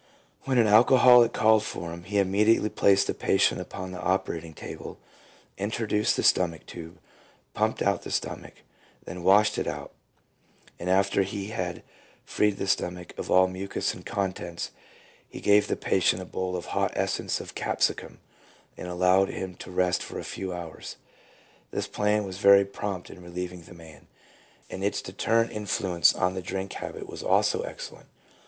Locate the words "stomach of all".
12.65-13.45